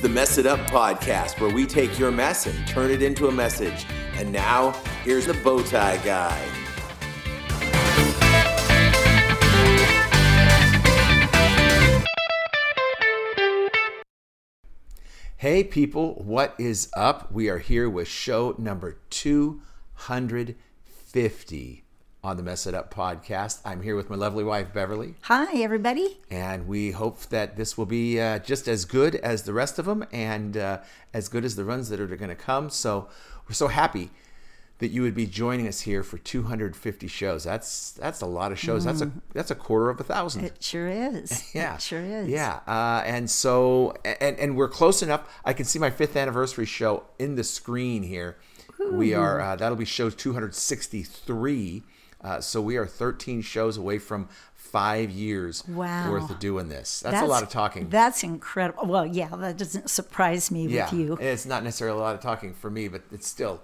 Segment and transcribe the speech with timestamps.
[0.00, 3.32] the Mess It Up podcast where we take your mess and turn it into a
[3.32, 3.84] message.
[4.14, 4.70] And now,
[5.04, 6.42] here's the Bowtie Guy.
[15.36, 17.30] Hey, people, what is up?
[17.32, 21.84] We are here with show number 250
[22.22, 23.60] on the Mess It Up podcast.
[23.64, 25.14] I'm here with my lovely wife, Beverly.
[25.22, 26.18] Hi, everybody.
[26.30, 29.86] And we hope that this will be uh, just as good as the rest of
[29.86, 30.80] them and uh,
[31.14, 32.68] as good as the runs that are going to come.
[32.68, 33.08] So
[33.48, 34.10] we're so happy
[34.80, 37.44] that you would be joining us here for 250 shows.
[37.44, 38.82] That's that's a lot of shows.
[38.82, 38.86] Mm.
[38.86, 40.44] That's a that's a quarter of a thousand.
[40.44, 41.50] It sure is.
[41.54, 42.28] yeah, it sure is.
[42.28, 45.26] Yeah, uh, and so and and we're close enough.
[45.44, 48.36] I can see my fifth anniversary show in the screen here.
[48.80, 48.94] Ooh.
[48.94, 51.82] We are uh, that'll be show 263
[52.22, 56.10] uh, so we are 13 shows away from five years wow.
[56.10, 57.00] worth of doing this.
[57.00, 57.88] That's, that's, a lot of talking.
[57.88, 58.86] That's incredible.
[58.86, 61.18] Well, yeah, that doesn't surprise me yeah, with you.
[61.20, 63.60] It's not necessarily a lot of talking for me, but it's still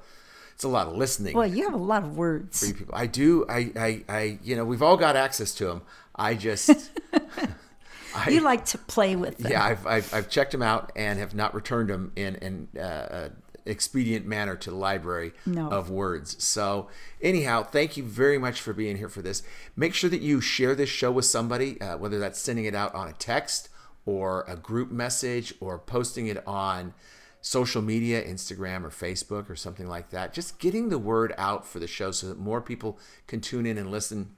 [0.56, 1.36] it's a lot of listening.
[1.36, 2.60] Well, you have a lot of words.
[2.60, 3.44] For you people, I do.
[3.46, 5.82] I, I, I you know, we've all got access to them.
[6.14, 6.70] I just.
[8.16, 9.52] I, you like to play with them.
[9.52, 13.28] Yeah, I've, I've, I've, checked them out and have not returned them in in uh,
[13.66, 15.68] expedient manner to the library no.
[15.68, 16.42] of words.
[16.42, 16.88] So,
[17.20, 19.42] anyhow, thank you very much for being here for this.
[19.74, 22.94] Make sure that you share this show with somebody, uh, whether that's sending it out
[22.94, 23.68] on a text
[24.04, 26.94] or a group message or posting it on
[27.40, 30.32] social media, Instagram or Facebook or something like that.
[30.32, 33.78] Just getting the word out for the show so that more people can tune in
[33.78, 34.36] and listen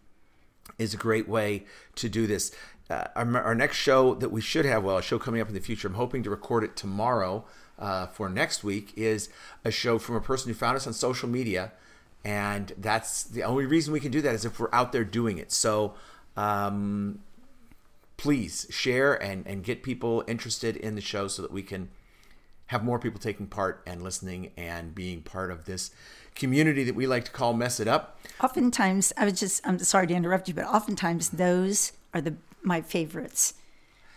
[0.79, 2.55] is a great way to do this.
[2.91, 5.55] Uh, our, our, next show that we should have, well, a show coming up in
[5.55, 7.45] the future, I'm hoping to record it tomorrow
[7.79, 9.29] uh, for next week is
[9.65, 11.73] a show from a person who found us on social media.
[12.25, 15.39] And that's the only reason we can do that is if we're out there doing
[15.39, 15.53] it.
[15.53, 15.95] So
[16.37, 17.21] um,
[18.17, 21.89] please share and, and get people interested in the show so that we can
[22.67, 25.91] have more people taking part and listening and being part of this
[26.35, 28.19] community that we like to call Mess It Up.
[28.43, 32.83] Oftentimes, I was just, I'm sorry to interrupt you, but oftentimes those are the my
[32.83, 33.55] favorites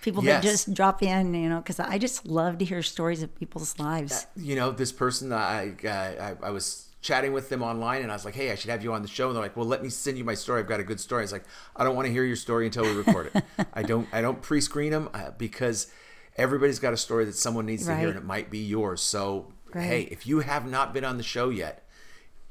[0.01, 0.43] people yes.
[0.43, 3.77] that just drop in, you know, because I just love to hear stories of people's
[3.79, 4.11] lives.
[4.11, 8.15] Uh, you know, this person, I, I, I was chatting with them online and I
[8.15, 9.27] was like, hey, I should have you on the show.
[9.27, 10.61] And they're like, well, let me send you my story.
[10.61, 11.21] I've got a good story.
[11.21, 11.45] I was like,
[11.75, 13.43] I don't want to hear your story until we record it.
[13.73, 15.91] I don't, I don't pre-screen them uh, because
[16.37, 17.95] everybody's got a story that someone needs right.
[17.95, 19.01] to hear and it might be yours.
[19.01, 19.83] So, right.
[19.83, 21.87] hey, if you have not been on the show yet,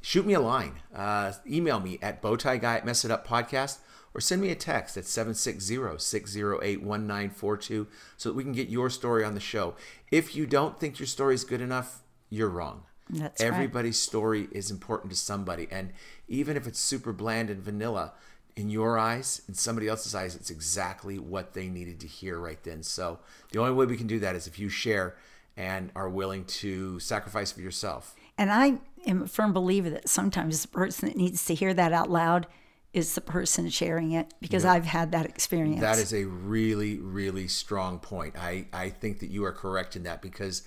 [0.00, 0.80] shoot me a line.
[0.94, 3.78] Uh, email me at bowtie guy at mess it up podcast
[4.12, 9.34] or send me a text at 760-608-1942 so that we can get your story on
[9.34, 9.76] the show.
[10.10, 12.82] If you don't think your story is good enough, you're wrong.
[13.08, 14.08] That's Everybody's right.
[14.08, 15.68] story is important to somebody.
[15.70, 15.92] And
[16.28, 18.14] even if it's super bland and vanilla,
[18.56, 22.62] in your eyes, in somebody else's eyes, it's exactly what they needed to hear right
[22.62, 22.82] then.
[22.82, 23.20] So
[23.52, 25.16] the only way we can do that is if you share
[25.56, 28.14] and are willing to sacrifice for yourself.
[28.38, 31.92] And I am a firm believer that sometimes the person that needs to hear that
[31.92, 32.46] out loud
[32.92, 34.72] is the person sharing it because yeah.
[34.72, 35.80] I've had that experience.
[35.80, 38.36] That is a really, really strong point.
[38.36, 40.62] I, I think that you are correct in that because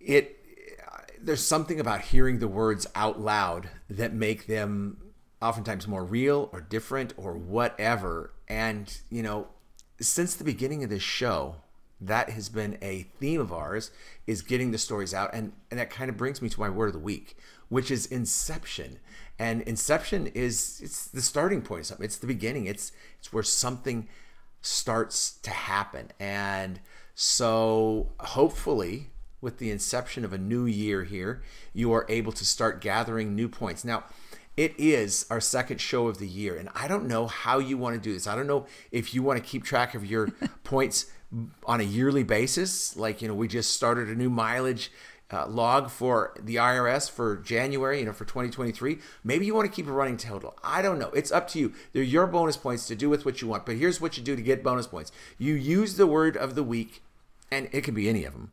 [0.00, 0.38] it
[1.20, 4.98] there's something about hearing the words out loud that make them
[5.42, 8.32] oftentimes more real or different or whatever.
[8.48, 9.48] And, you know,
[10.00, 11.56] since the beginning of this show,
[12.00, 13.90] that has been a theme of ours
[14.26, 16.88] is getting the stories out and, and that kind of brings me to my word
[16.88, 17.36] of the week
[17.68, 18.98] which is inception.
[19.38, 22.04] And inception is it's the starting point of something.
[22.04, 22.66] It's the beginning.
[22.66, 24.08] It's it's where something
[24.62, 26.12] starts to happen.
[26.18, 26.80] And
[27.14, 31.42] so hopefully with the inception of a new year here
[31.72, 33.84] you are able to start gathering new points.
[33.84, 34.04] Now
[34.56, 37.94] it is our second show of the year and i don't know how you want
[37.94, 38.26] to do this.
[38.26, 40.28] I don't know if you want to keep track of your
[40.64, 41.10] points
[41.66, 44.90] on a yearly basis like you know we just started a new mileage
[45.32, 48.98] uh, log for the IRS for January, you know, for 2023.
[49.24, 50.56] Maybe you want to keep a running total.
[50.62, 51.10] I don't know.
[51.10, 51.72] It's up to you.
[51.92, 53.66] They're your bonus points to do with what you want.
[53.66, 56.62] But here's what you do to get bonus points you use the word of the
[56.62, 57.02] week,
[57.50, 58.52] and it can be any of them,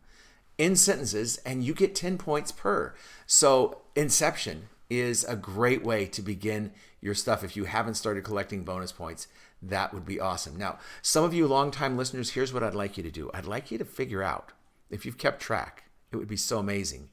[0.57, 2.95] in sentences, and you get 10 points per.
[3.27, 6.71] So, Inception is a great way to begin
[7.01, 7.43] your stuff.
[7.43, 9.27] If you haven't started collecting bonus points,
[9.69, 10.55] that would be awesome.
[10.55, 13.71] Now, some of you longtime listeners, here's what I'd like you to do I'd like
[13.71, 14.51] you to figure out
[14.89, 15.83] if you've kept track
[16.13, 17.09] it would be so amazing,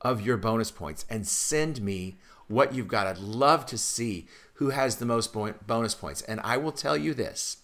[0.00, 2.16] of your bonus points and send me
[2.46, 3.06] what you've got.
[3.06, 6.22] I'd love to see who has the most bonus points.
[6.22, 7.58] And I will tell you this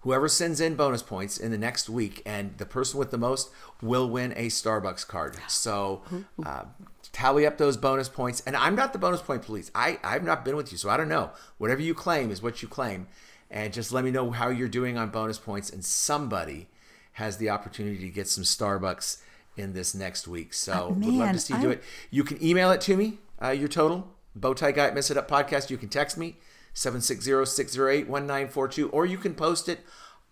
[0.00, 3.50] whoever sends in bonus points in the next week and the person with the most
[3.80, 5.36] will win a Starbucks card.
[5.48, 6.02] So
[6.44, 6.64] uh,
[7.12, 8.42] tally up those bonus points.
[8.46, 9.70] And I'm not the bonus point police.
[9.74, 11.30] I, I've not been with you, so I don't know.
[11.58, 13.06] Whatever you claim is what you claim.
[13.50, 16.68] And just let me know how you're doing on bonus points, and somebody
[17.16, 19.18] has the opportunity to get some Starbucks
[19.58, 20.54] in this next week.
[20.54, 21.82] So Oh, would love to see you I- do it.
[22.10, 25.30] You can email it to me, uh, your total, Bowtie Guy at Mess It Up
[25.30, 25.68] Podcast.
[25.68, 26.36] You can text me,
[26.74, 29.80] 760-608-1942, or you can post it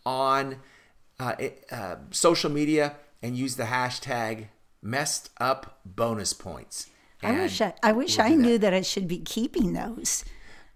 [0.06, 0.56] on
[1.18, 1.34] uh,
[1.70, 4.46] uh, social media and use the hashtag
[4.82, 6.86] messed up bonus points.
[7.22, 8.42] I wish I, I wish we'll I do that.
[8.42, 10.24] knew that I should be keeping those.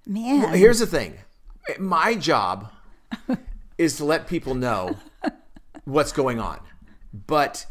[0.06, 1.18] Man, Here's the thing.
[1.78, 2.70] My job
[3.78, 4.96] is to let people know
[5.84, 6.60] what's going on.
[7.26, 7.64] But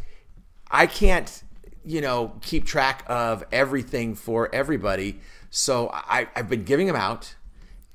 [0.72, 1.44] I can't,
[1.86, 5.20] you know, keep track of everything for everybody.
[5.52, 7.36] So I, I've been giving them out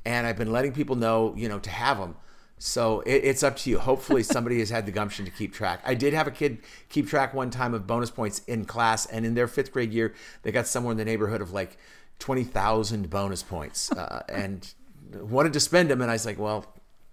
[0.05, 2.15] and I've been letting people know, you know, to have them.
[2.59, 3.79] So it, it's up to you.
[3.79, 5.81] Hopefully, somebody has had the gumption to keep track.
[5.85, 6.59] I did have a kid
[6.89, 10.15] keep track one time of bonus points in class, and in their fifth grade year,
[10.43, 11.79] they got somewhere in the neighborhood of like
[12.19, 14.75] 20,000 bonus points uh, and
[15.13, 16.03] wanted to spend them.
[16.03, 16.67] And I was like, well,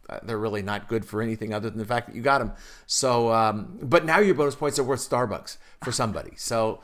[0.10, 2.52] uh, they're really not good for anything other than the fact that you got them.
[2.86, 6.34] So, um, but now your bonus points are worth Starbucks for somebody.
[6.36, 6.82] So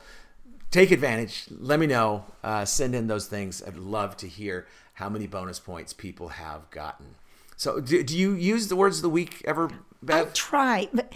[0.70, 1.46] take advantage.
[1.50, 2.24] Let me know.
[2.42, 3.62] Uh, send in those things.
[3.62, 7.14] I'd love to hear how many bonus points people have gotten.
[7.56, 9.70] So, do, do you use the words of the week ever,
[10.08, 11.12] I try, but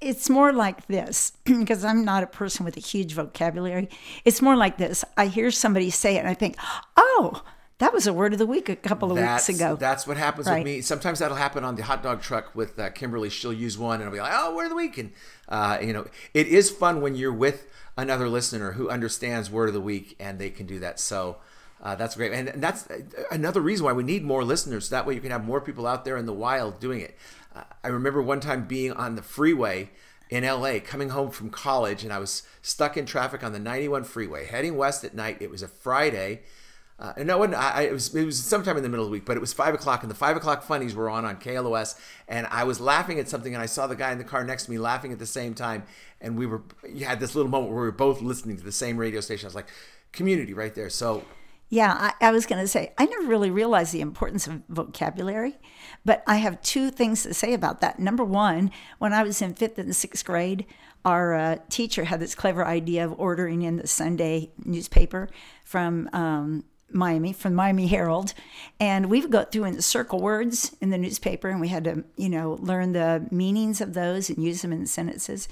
[0.00, 3.88] it's more like this because I'm not a person with a huge vocabulary.
[4.24, 5.04] It's more like this.
[5.16, 6.56] I hear somebody say it and I think,
[6.96, 7.42] oh,
[7.78, 9.76] that was a word of the week a couple of That's, weeks ago.
[9.76, 10.80] that's what happens with me.
[10.80, 13.28] Sometimes that'll happen on the hot dog truck with uh, Kimberly.
[13.28, 15.12] She'll use one, and I'll be like, "Oh, word of the week!" And
[15.48, 17.66] uh, you know, it is fun when you're with
[17.96, 21.00] another listener who understands word of the week, and they can do that.
[21.00, 21.38] So
[21.84, 22.88] uh, that's great, and that's
[23.30, 24.88] another reason why we need more listeners.
[24.88, 27.16] That way, you can have more people out there in the wild doing it.
[27.54, 29.90] Uh, I remember one time being on the freeway
[30.30, 34.04] in LA, coming home from college, and I was stuck in traffic on the 91
[34.04, 35.36] freeway, heading west at night.
[35.40, 36.40] It was a Friday.
[36.98, 39.10] Uh, no, it, wasn't, I, I- it was it was sometime in the middle of
[39.10, 41.36] the week, but it was five o'clock, and the five o'clock funnies were on on
[41.36, 41.98] KLOS,
[42.28, 44.64] and I was laughing at something, and I saw the guy in the car next
[44.64, 45.82] to me laughing at the same time,
[46.20, 48.72] and we were you had this little moment where we were both listening to the
[48.72, 49.44] same radio station.
[49.46, 49.68] I was like,
[50.12, 50.88] community right there.
[50.88, 51.24] So
[51.74, 55.58] Yeah, I, I was going to say, I never really realized the importance of vocabulary,
[56.04, 57.98] but I have two things to say about that.
[57.98, 60.66] Number one, when I was in fifth and sixth grade,
[61.04, 65.28] our uh, teacher had this clever idea of ordering in the Sunday newspaper
[65.64, 66.62] from um,
[66.92, 68.34] Miami, from Miami Herald,
[68.78, 72.04] and we would go through and circle words in the newspaper, and we had to,
[72.16, 75.48] you know, learn the meanings of those and use them in sentences.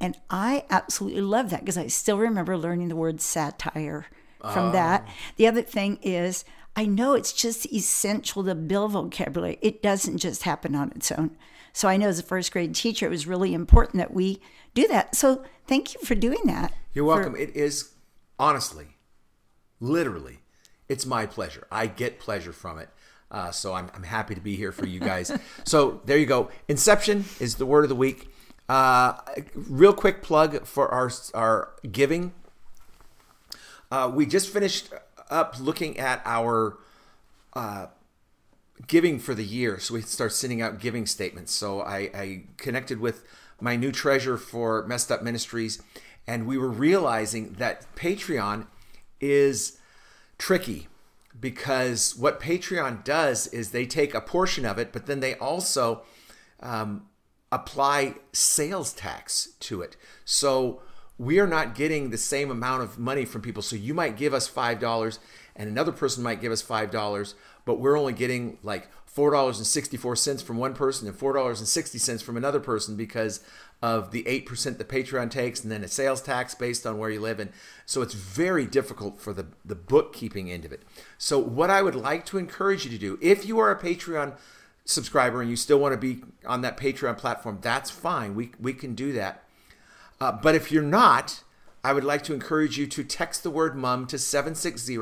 [0.00, 4.06] And I absolutely love that because I still remember learning the word satire
[4.52, 5.08] from that.
[5.36, 6.44] The other thing is,
[6.74, 9.58] I know it's just essential to build vocabulary.
[9.62, 11.36] It doesn't just happen on its own.
[11.72, 14.40] So I know as a first grade teacher, it was really important that we
[14.74, 15.14] do that.
[15.14, 16.72] So thank you for doing that.
[16.92, 17.36] You're welcome.
[17.36, 17.92] it is
[18.38, 18.96] honestly,
[19.80, 20.38] literally,
[20.88, 21.66] it's my pleasure.
[21.70, 22.88] I get pleasure from it.
[23.30, 25.36] Uh, so I'm, I'm happy to be here for you guys.
[25.64, 26.50] so there you go.
[26.68, 28.30] Inception is the word of the week.
[28.68, 29.14] Uh,
[29.54, 32.32] real quick plug for our our giving.
[33.90, 34.90] Uh, we just finished
[35.30, 36.78] up looking at our
[37.54, 37.86] uh,
[38.86, 39.78] giving for the year.
[39.78, 41.52] So we start sending out giving statements.
[41.52, 43.24] So I, I connected with
[43.60, 45.82] my new treasurer for Messed Up Ministries,
[46.26, 48.66] and we were realizing that Patreon
[49.20, 49.78] is
[50.38, 50.88] tricky
[51.38, 56.02] because what Patreon does is they take a portion of it, but then they also
[56.60, 57.06] um,
[57.52, 59.96] apply sales tax to it.
[60.24, 60.82] So
[61.18, 63.62] we are not getting the same amount of money from people.
[63.62, 65.18] So you might give us $5
[65.54, 70.74] and another person might give us $5, but we're only getting like $4.64 from one
[70.74, 73.40] person and $4.60 from another person because
[73.82, 77.20] of the 8% that Patreon takes and then a sales tax based on where you
[77.20, 77.40] live.
[77.40, 77.50] And
[77.86, 80.82] so it's very difficult for the, the bookkeeping end of it.
[81.18, 84.34] So, what I would like to encourage you to do, if you are a Patreon
[84.84, 88.34] subscriber and you still want to be on that Patreon platform, that's fine.
[88.34, 89.42] We, we can do that.
[90.20, 91.42] Uh, but if you're not,
[91.84, 94.98] I would like to encourage you to text the word mum to 760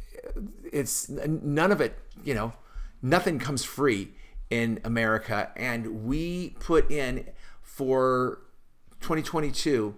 [0.72, 2.54] it's none of it, you know,
[3.04, 4.14] nothing comes free
[4.50, 5.52] in America.
[5.56, 7.28] And we put in
[7.62, 8.40] for
[9.02, 9.94] 2022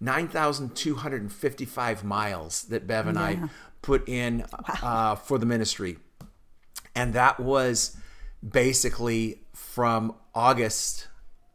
[0.00, 3.24] 9,255 miles that Bev and yeah.
[3.24, 3.48] I
[3.82, 4.46] put in
[4.82, 5.98] uh, for the ministry.
[6.94, 7.96] And that was
[8.46, 11.08] basically from August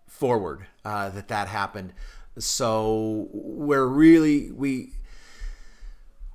[0.07, 1.93] forward uh, that that happened.
[2.37, 4.93] So we're really we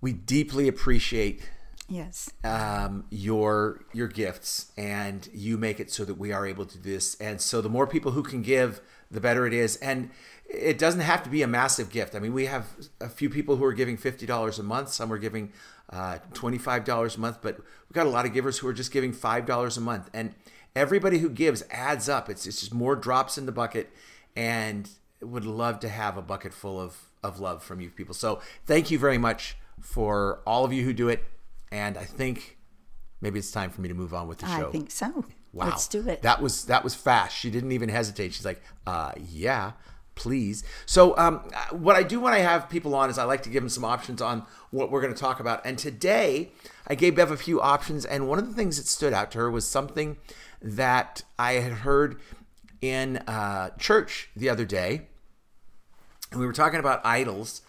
[0.00, 1.48] we deeply appreciate
[1.88, 6.78] yes um, your your gifts and you make it so that we are able to
[6.78, 10.10] do this and so the more people who can give the better it is and
[10.52, 12.66] it doesn't have to be a massive gift i mean we have
[13.00, 15.52] a few people who are giving $50 a month some are giving
[15.90, 19.12] uh, $25 a month but we've got a lot of givers who are just giving
[19.12, 20.34] $5 a month and
[20.76, 23.90] everybody who gives adds up it's, it's just more drops in the bucket
[24.36, 24.90] and
[25.20, 28.90] would love to have a bucket full of, of love from you people so thank
[28.90, 31.24] you very much for all of you who do it
[31.72, 32.58] and I think
[33.20, 34.68] maybe it's time for me to move on with the show.
[34.68, 35.24] I think so.
[35.52, 35.66] Wow.
[35.66, 36.22] Let's do it.
[36.22, 37.36] That was that was fast.
[37.36, 38.34] She didn't even hesitate.
[38.34, 39.72] She's like, uh, yeah,
[40.20, 40.62] please.
[40.84, 41.38] So um,
[41.70, 43.86] what I do when I have people on is I like to give them some
[43.86, 45.64] options on what we're going to talk about.
[45.64, 46.52] And today
[46.86, 49.38] I gave Bev a few options, and one of the things that stood out to
[49.38, 50.18] her was something
[50.60, 52.20] that I had heard
[52.82, 55.08] in uh, church the other day.
[56.30, 57.62] And we were talking about idols,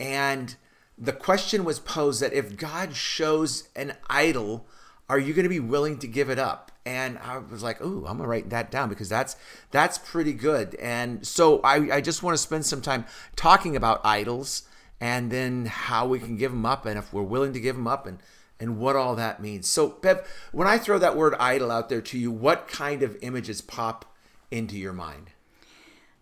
[0.00, 0.56] and
[0.98, 4.66] the question was posed that if God shows an idol,
[5.08, 6.72] are you going to be willing to give it up?
[6.86, 9.36] And I was like, "Ooh, I'm gonna write that down because that's
[9.70, 13.06] that's pretty good." And so I, I just want to spend some time
[13.36, 14.64] talking about idols
[15.00, 17.86] and then how we can give them up and if we're willing to give them
[17.86, 18.18] up and
[18.60, 19.68] and what all that means.
[19.68, 23.16] So, Bev, when I throw that word idol out there to you, what kind of
[23.20, 24.04] images pop
[24.50, 25.30] into your mind?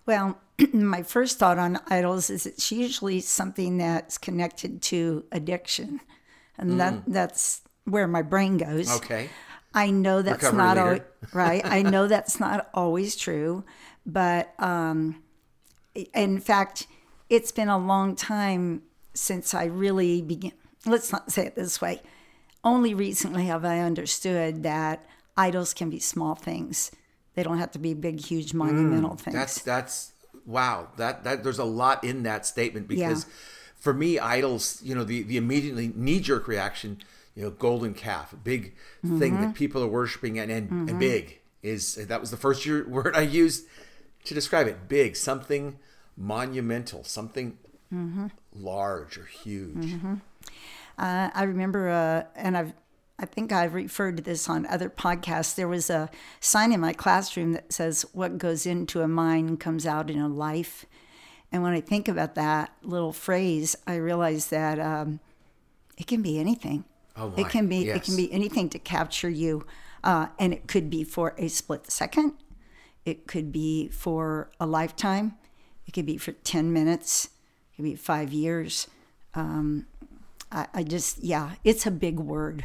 [0.06, 0.38] Well,
[0.72, 6.00] my first thought on idols is it's usually something that's connected to addiction,
[6.56, 6.78] and mm.
[6.78, 8.90] that that's where my brain goes.
[8.96, 9.28] Okay.
[9.74, 11.00] I know that's Recovery not always,
[11.32, 11.62] right.
[11.64, 13.64] I know that's not always true,
[14.04, 15.22] but um,
[15.94, 16.86] in fact,
[17.30, 18.82] it's been a long time
[19.14, 20.52] since I really began.
[20.84, 22.02] Let's not say it this way.
[22.64, 26.90] Only recently have I understood that idols can be small things.
[27.34, 29.34] They don't have to be big, huge, monumental mm, things.
[29.34, 30.12] That's that's
[30.44, 30.88] wow.
[30.96, 33.32] That that there's a lot in that statement because yeah.
[33.76, 36.98] for me, idols, you know, the the immediately knee jerk reaction,
[37.34, 38.74] you know, golden calf, big
[39.04, 39.18] mm-hmm.
[39.18, 40.88] thing that people are worshiping, and and, mm-hmm.
[40.88, 43.66] and, big is that was the first word I used
[44.24, 44.88] to describe it.
[44.88, 45.78] Big, something
[46.16, 47.58] monumental, something
[47.92, 48.26] mm-hmm.
[48.54, 49.76] large or huge.
[49.76, 50.14] Mm-hmm.
[50.98, 52.72] Uh, I remember, uh, and I've
[53.22, 55.54] I think I've referred to this on other podcasts.
[55.54, 56.10] There was a
[56.40, 60.28] sign in my classroom that says, What goes into a mind comes out in a
[60.28, 60.86] life.
[61.52, 65.20] And when I think about that little phrase, I realize that um,
[65.96, 66.84] it can be anything.
[67.16, 67.97] Oh it can be yes.
[67.97, 69.66] it can be anything to capture you,
[70.02, 72.35] uh, and it could be for a split second.
[73.04, 75.37] It could be for a lifetime.
[75.87, 77.26] It could be for ten minutes.
[77.26, 78.87] It could be five years.
[79.35, 79.87] Um,
[80.50, 82.64] I, I just yeah, it's a big word.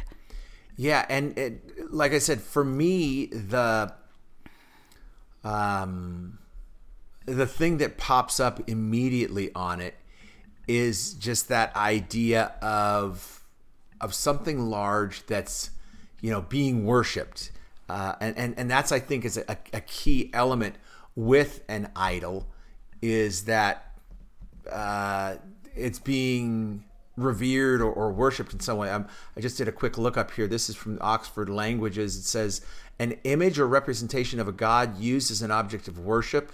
[0.76, 3.92] Yeah, and it, like I said, for me, the
[5.44, 6.38] um,
[7.26, 9.94] the thing that pops up immediately on it
[10.66, 13.37] is just that idea of
[14.00, 15.70] of something large that's
[16.20, 17.50] you know being worshipped,
[17.88, 20.76] uh, and and and that's I think is a, a key element
[21.14, 22.46] with an idol
[23.02, 23.92] is that
[24.70, 25.36] uh,
[25.74, 26.84] it's being
[27.16, 28.90] revered or, or worshipped in some way.
[28.90, 30.46] I'm, I just did a quick look up here.
[30.46, 32.16] This is from Oxford Languages.
[32.16, 32.60] It says
[32.98, 36.52] an image or representation of a god used as an object of worship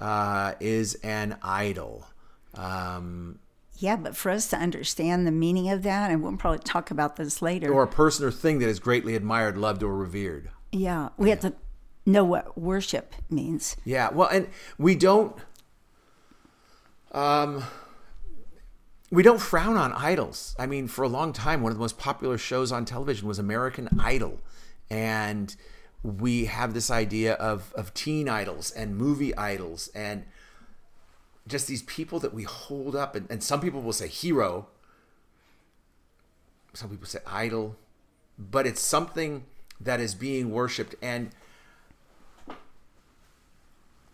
[0.00, 2.06] uh, is an idol.
[2.54, 3.38] Um,
[3.78, 7.16] yeah, but for us to understand the meaning of that, and we'll probably talk about
[7.16, 7.72] this later.
[7.72, 10.50] Or a person or thing that is greatly admired, loved, or revered.
[10.72, 11.34] Yeah, we yeah.
[11.34, 11.54] have to
[12.04, 13.76] know what worship means.
[13.84, 15.36] Yeah, well, and we don't.
[17.12, 17.64] Um,
[19.10, 20.54] we don't frown on idols.
[20.58, 23.38] I mean, for a long time, one of the most popular shows on television was
[23.38, 24.40] American Idol.
[24.90, 25.54] And
[26.02, 30.24] we have this idea of, of teen idols and movie idols and
[31.48, 33.14] just these people that we hold up.
[33.14, 34.68] And, and some people will say hero,
[36.74, 37.76] some people say idol,
[38.38, 39.44] but it's something
[39.80, 40.94] that is being worshiped.
[41.02, 41.30] And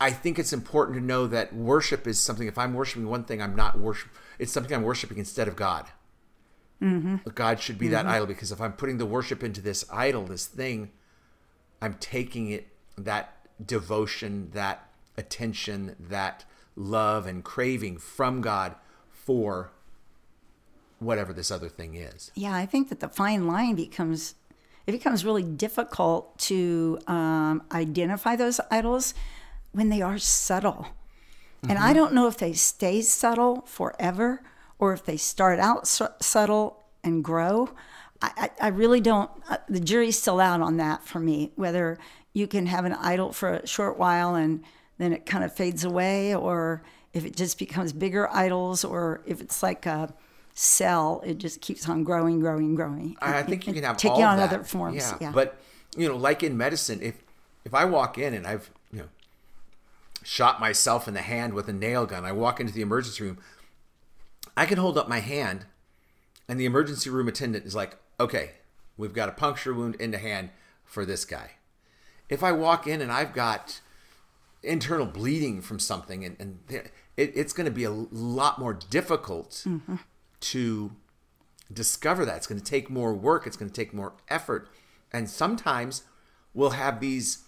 [0.00, 2.46] I think it's important to know that worship is something.
[2.46, 4.10] If I'm worshiping one thing, I'm not worship.
[4.38, 5.86] It's something I'm worshiping instead of God.
[6.82, 7.16] Mm-hmm.
[7.34, 7.94] God should be mm-hmm.
[7.94, 10.90] that idol because if I'm putting the worship into this idol, this thing,
[11.80, 16.44] I'm taking it that devotion, that attention, that
[16.76, 18.74] love and craving from God
[19.10, 19.70] for
[20.98, 22.30] whatever this other thing is.
[22.34, 24.34] Yeah, I think that the fine line becomes
[24.86, 29.14] it becomes really difficult to um, identify those idols
[29.72, 30.88] when they are subtle.
[31.62, 31.70] Mm-hmm.
[31.70, 31.94] And I mm-hmm.
[31.94, 34.42] don't know if they stay subtle forever
[34.78, 37.70] or if they start out su- subtle and grow.
[38.20, 41.98] I, I, I really don't, uh, the jury's still out on that for me, whether
[42.34, 44.62] you can have an idol for a short while and
[44.98, 46.82] then it kind of fades away, or
[47.12, 50.14] if it just becomes bigger idols, or if it's like a
[50.54, 53.16] cell, it just keeps on growing, growing, growing.
[53.20, 54.52] I think you can have taking on that.
[54.52, 54.96] other forms.
[54.96, 55.18] Yeah.
[55.20, 55.58] yeah, but
[55.96, 57.22] you know, like in medicine, if
[57.64, 59.08] if I walk in and I've you know
[60.22, 63.38] shot myself in the hand with a nail gun, I walk into the emergency room,
[64.56, 65.66] I can hold up my hand,
[66.48, 68.52] and the emergency room attendant is like, "Okay,
[68.96, 70.50] we've got a puncture wound in the hand
[70.84, 71.52] for this guy."
[72.28, 73.80] If I walk in and I've got
[74.64, 79.62] internal bleeding from something, and, and it, it's going to be a lot more difficult
[79.66, 79.96] mm-hmm.
[80.40, 80.92] to
[81.72, 82.36] discover that.
[82.36, 83.46] It's going to take more work.
[83.46, 84.68] It's going to take more effort,
[85.12, 86.04] and sometimes
[86.52, 87.44] we'll have these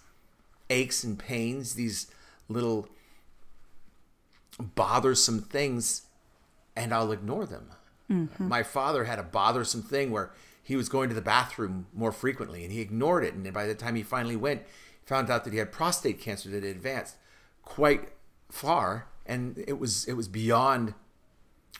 [0.69, 2.07] aches and pains, these
[2.49, 2.87] little
[4.59, 6.03] bothersome things,
[6.75, 7.69] and I'll ignore them.
[8.09, 8.47] Mm-hmm.
[8.47, 10.31] My father had a bothersome thing where
[10.63, 13.33] he was going to the bathroom more frequently, and he ignored it.
[13.33, 14.63] And by the time he finally went,
[15.07, 17.15] found out that he had prostate cancer that had advanced
[17.63, 18.09] quite
[18.51, 20.93] far, and it was it was beyond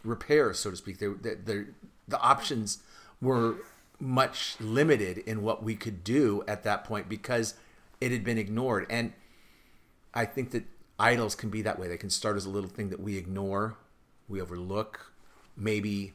[0.03, 0.99] repair, so to speak.
[0.99, 1.67] The, the,
[2.07, 2.79] the options
[3.21, 3.57] were
[3.99, 7.55] much limited in what we could do at that point because
[7.99, 8.85] it had been ignored.
[8.89, 9.13] And
[10.13, 10.63] I think that
[10.99, 11.87] idols can be that way.
[11.87, 13.75] They can start as a little thing that we ignore,
[14.29, 15.11] we overlook,
[15.55, 16.13] maybe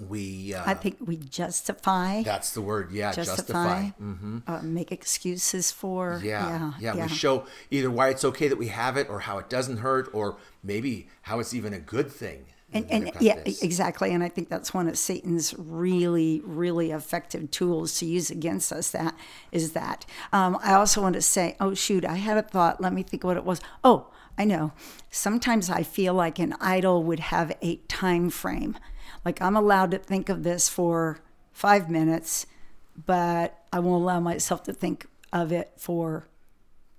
[0.00, 2.22] we uh, i think we justify.
[2.22, 4.02] That's the word yeah justify, justify.
[4.02, 4.38] Mm-hmm.
[4.46, 7.02] Uh, make excuses for yeah, yeah, yeah yeah.
[7.06, 10.08] we show either why it's okay that we have it or how it doesn't hurt
[10.12, 14.48] or maybe how it's even a good thing and, and yeah exactly and i think
[14.48, 19.16] that's one of satan's really really effective tools to use against us that
[19.50, 20.04] is that.
[20.32, 23.24] Um, i also want to say oh shoot i had a thought let me think
[23.24, 23.60] what it was.
[23.82, 24.72] Oh i know
[25.10, 28.76] sometimes i feel like an idol would have a time frame
[29.24, 31.20] like I'm allowed to think of this for
[31.52, 32.46] five minutes,
[33.06, 36.28] but I won't allow myself to think of it for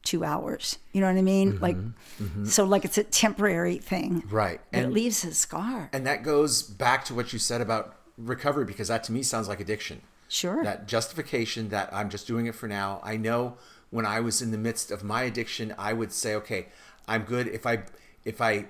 [0.04, 0.80] two hours.
[0.93, 1.54] You know what I mean?
[1.54, 2.45] Mm-hmm, like, mm-hmm.
[2.45, 4.24] so like it's a temporary thing.
[4.30, 4.62] Right.
[4.72, 5.89] And it leaves a scar.
[5.91, 9.48] And that goes back to what you said about recovery, because that to me sounds
[9.48, 10.02] like addiction.
[10.28, 10.63] Sure.
[10.63, 13.02] That justification that I'm just doing it for now.
[13.04, 13.58] I know
[13.89, 16.67] when I was in the midst of my addiction, I would say, okay,
[17.08, 17.48] I'm good.
[17.48, 17.84] If I,
[18.24, 18.65] if I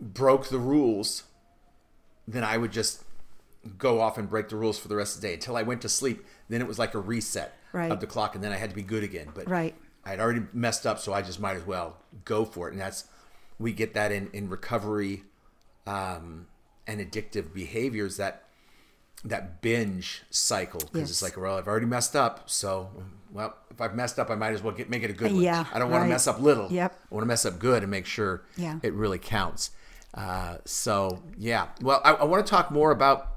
[0.00, 1.22] broke the rules,
[2.26, 3.04] then I would just
[3.78, 5.82] go off and break the rules for the rest of the day until I went
[5.82, 6.24] to sleep.
[6.48, 7.90] Then it was like a reset right.
[7.90, 9.28] of the clock, and then I had to be good again.
[9.34, 9.74] But right.
[10.04, 12.72] I had already messed up, so I just might as well go for it.
[12.72, 13.04] And that's
[13.58, 15.24] we get that in in recovery
[15.86, 16.46] um,
[16.86, 18.42] and addictive behaviors that
[19.24, 21.10] that binge cycle because yes.
[21.10, 22.90] it's like well I've already messed up, so
[23.32, 25.40] well if I've messed up, I might as well get make it a good one.
[25.40, 26.08] Yeah, I don't want right.
[26.08, 26.70] to mess up little.
[26.70, 26.98] Yep.
[27.10, 28.78] I want to mess up good and make sure yeah.
[28.82, 29.70] it really counts.
[30.14, 33.34] Uh, so yeah, well, I, I want to talk more about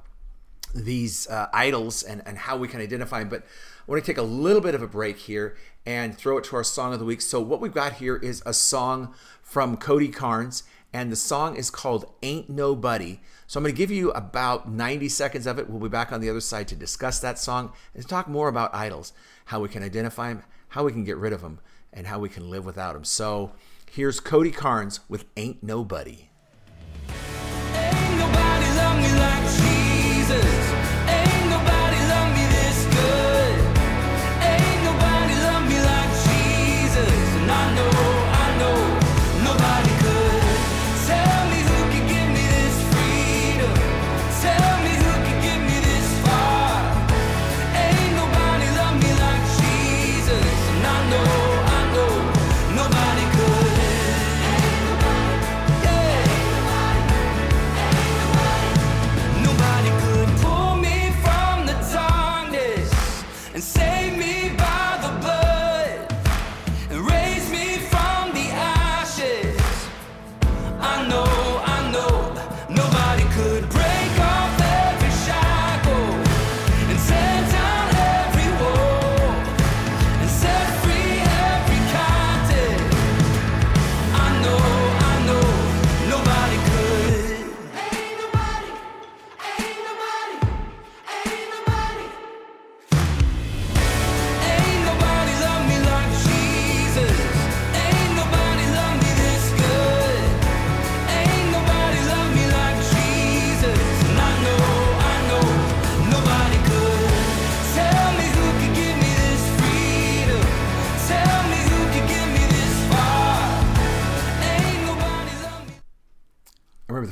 [0.75, 4.17] these uh, idols and, and how we can identify them, but I want to take
[4.17, 7.05] a little bit of a break here and throw it to our song of the
[7.05, 7.21] week.
[7.21, 10.63] So what we've got here is a song from Cody Carnes,
[10.93, 15.07] and the song is called "Ain't Nobody." So I'm going to give you about 90
[15.09, 15.69] seconds of it.
[15.69, 18.75] We'll be back on the other side to discuss that song and talk more about
[18.75, 19.13] idols,
[19.45, 21.59] how we can identify them, how we can get rid of them,
[21.93, 23.05] and how we can live without them.
[23.05, 23.53] So
[23.89, 26.27] here's Cody Carnes with "Ain't Nobody."
[30.29, 30.66] Remember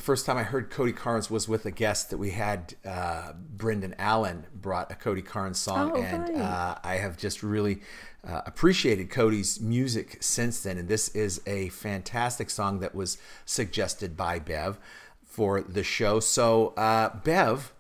[0.06, 2.76] first time I heard Cody Carnes was with a guest that we had.
[2.86, 6.38] Uh, Brendan Allen brought a Cody Carnes song, Oh, and right.
[6.38, 7.82] uh, I have just really
[8.24, 10.78] uh, appreciated Cody's music since then.
[10.78, 14.78] And this is a fantastic song that was suggested by Bev
[15.26, 16.20] for the show.
[16.20, 17.74] So, uh, Bev,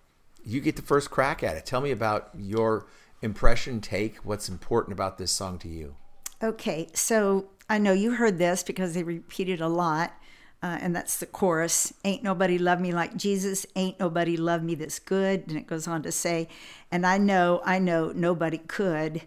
[0.44, 1.66] you get the first crack at it.
[1.66, 2.88] Tell me about your
[3.22, 5.96] impression, take, what's important about this song to you.
[6.44, 10.14] Okay, so I know you heard this because they repeated a lot,
[10.66, 14.74] uh, and that's the chorus Ain't nobody love me like Jesus, ain't nobody love me
[14.74, 15.44] this good.
[15.48, 16.48] And it goes on to say,
[16.92, 19.22] And I know, I know nobody could.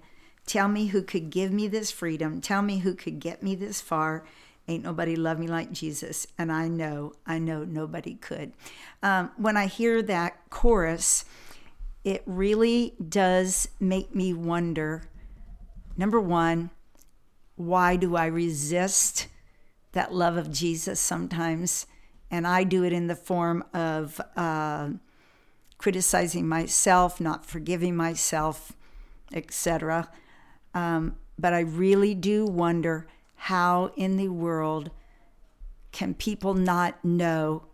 [0.46, 2.40] Tell me who could give me this freedom.
[2.40, 4.24] Tell me who could get me this far.
[4.66, 6.26] Ain't nobody love me like Jesus.
[6.36, 8.52] And I know, I know nobody could.
[9.00, 11.24] Um, when I hear that chorus,
[12.02, 15.04] it really does make me wonder
[15.96, 16.70] number one,
[17.54, 19.28] why do I resist
[19.92, 21.86] that love of Jesus sometimes?
[22.30, 24.90] And I do it in the form of uh,
[25.78, 28.72] criticizing myself, not forgiving myself,
[29.32, 30.08] etc.
[30.74, 34.90] Um, but I really do wonder how in the world
[35.92, 37.64] can people not know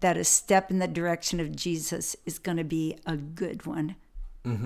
[0.00, 3.96] that a step in the direction of Jesus is going to be a good one?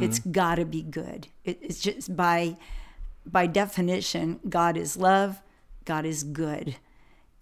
[0.03, 1.29] It's got to be good.
[1.45, 2.57] It, it's just by
[3.25, 5.41] by definition, God is love,
[5.85, 6.77] God is good.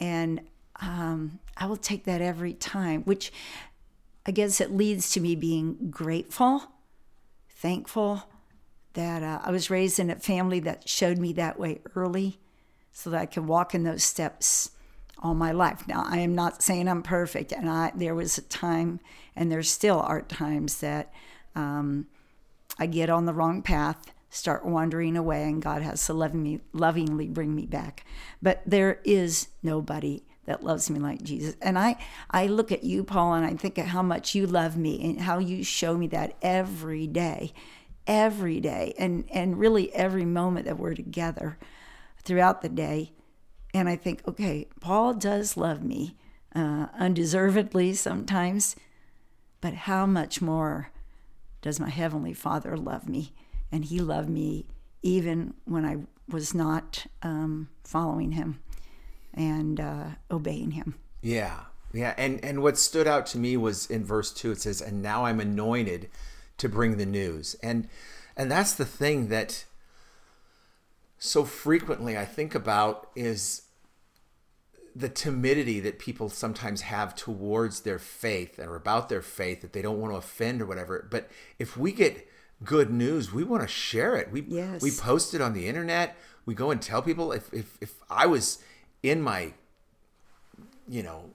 [0.01, 0.41] And
[0.81, 3.33] um, I will take that every time, which
[4.27, 6.63] I guess it leads to me being grateful,
[7.49, 8.25] thankful
[8.95, 12.39] that uh, I was raised in a family that showed me that way early
[12.93, 14.71] so that I can walk in those steps
[15.23, 15.87] all my life.
[15.87, 19.01] Now, I am not saying I'm perfect, and I there was a time,
[19.35, 21.13] and there still are times that
[21.55, 22.07] um,
[22.79, 27.29] I get on the wrong path, start wandering away, and God has to me, lovingly
[27.29, 28.05] bring me back.
[28.43, 31.57] But there is nobody that loves me like Jesus.
[31.61, 31.97] And I,
[32.31, 35.21] I look at you, Paul, and I think of how much you love me and
[35.23, 37.53] how you show me that every day,
[38.07, 41.59] every day, and, and really every moment that we're together
[42.23, 43.13] throughout the day.
[43.75, 46.15] And I think, okay, Paul does love me
[46.55, 48.77] uh, undeservedly sometimes,
[49.61, 50.91] but how much more
[51.63, 53.33] does my Heavenly Father love me?
[53.71, 54.67] And He loved me
[55.03, 55.99] even when I
[56.29, 58.61] was not um, following Him
[59.35, 60.97] and uh, obeying Him.
[61.23, 61.61] Yeah.
[61.93, 62.15] Yeah.
[62.19, 65.25] And and what stood out to me was in verse 2 it says and now
[65.25, 66.11] I'm anointed
[66.59, 67.57] to bring the news.
[67.63, 67.89] And
[68.37, 69.65] and that's the thing that
[71.19, 73.63] so frequently I think about is
[74.95, 79.83] the timidity that people sometimes have towards their faith or about their faith that they
[79.83, 81.07] don't want to offend or whatever.
[81.11, 82.26] But if we get
[82.65, 84.31] good news, we want to share it.
[84.31, 84.83] We Yes.
[84.83, 86.17] we post it on the internet.
[86.45, 88.59] We go and tell people if if if I was
[89.03, 89.55] in my
[90.89, 91.31] you know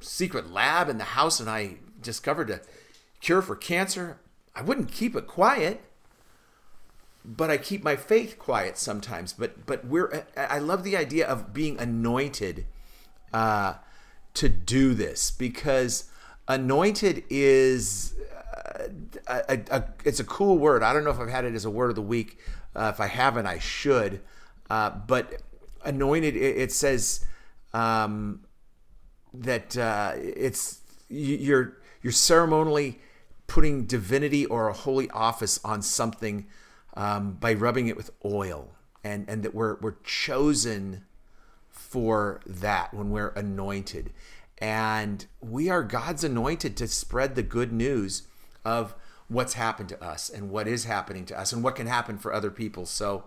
[0.00, 2.60] secret lab in the house and I discovered a
[3.20, 4.18] cure for cancer,
[4.54, 5.82] I wouldn't keep it quiet.
[7.22, 9.34] But I keep my faith quiet sometimes.
[9.34, 12.64] But but we're I love the idea of being anointed
[13.32, 13.74] uh,
[14.34, 16.10] to do this because
[16.48, 18.14] anointed is
[19.26, 20.82] a, a, it's a cool word.
[20.82, 22.38] I don't know if I've had it as a word of the week.
[22.74, 24.20] Uh, if I haven't, I should.
[24.68, 25.42] Uh, but
[25.84, 27.24] anointed, it, it says
[27.72, 28.40] um,
[29.34, 32.98] that uh, it's you- you're you're ceremonially
[33.46, 36.46] putting divinity or a holy office on something
[36.94, 41.04] um, by rubbing it with oil, and and that we're we're chosen
[41.68, 44.12] for that when we're anointed.
[44.58, 48.28] And we are God's anointed to spread the good news
[48.64, 48.94] of
[49.28, 52.32] what's happened to us and what is happening to us and what can happen for
[52.32, 52.86] other people.
[52.86, 53.24] So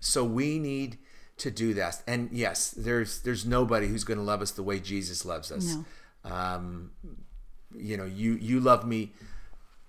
[0.00, 0.98] so we need
[1.38, 2.02] to do that.
[2.06, 5.76] And yes, there's there's nobody who's going to love us the way Jesus loves us.
[6.24, 6.30] No.
[6.30, 6.90] Um,
[7.74, 9.12] you know, you you love me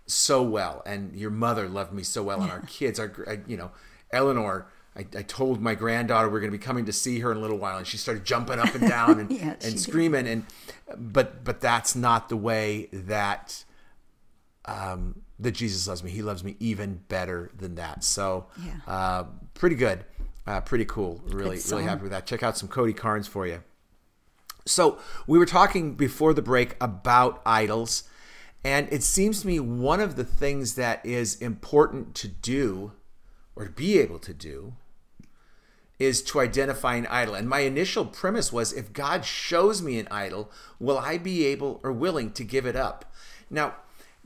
[0.05, 3.57] so well, and your mother loved me so well, and our kids, our gr- you
[3.57, 3.71] know,
[4.11, 4.67] Eleanor.
[4.95, 7.39] I, I told my granddaughter we're going to be coming to see her in a
[7.39, 9.79] little while, and she started jumping up and down and, Yeah, and did.
[9.79, 10.27] screaming.
[10.27, 10.45] And
[10.97, 13.63] but but that's not the way that
[14.67, 16.11] um, that Jesus loves me.
[16.11, 18.03] He loves me even better than that.
[18.03, 18.73] So Yeah.
[18.87, 20.05] uh, pretty good,
[20.45, 21.21] uh, pretty cool.
[21.25, 22.25] Really really happy with that.
[22.25, 23.63] Check out some Cody Carnes for you.
[24.65, 28.03] So we were talking before the break about idols,
[28.63, 32.91] and it seems to me one of the things that is important to do
[33.55, 34.73] or to be able to do
[35.99, 37.33] is to identify an idol.
[37.33, 41.79] And my initial premise was if God shows me an idol, will I be able
[41.83, 43.11] or willing to give it up?
[43.49, 43.75] Now,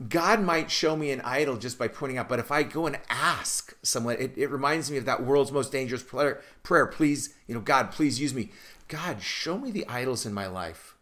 [0.08, 2.98] God might show me an idol just by pointing out, but if I go and
[3.08, 6.86] ask someone, it, it reminds me of that world's most dangerous prayer, prayer.
[6.86, 8.50] Please, you know, God, please use me.
[8.88, 10.96] God, show me the idols in my life.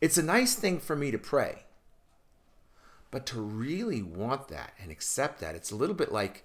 [0.00, 1.64] It's a nice thing for me to pray.
[3.10, 6.44] But to really want that and accept that, it's a little bit like